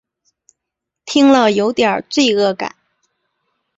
[1.05, 2.75] 听到了有点罪恶感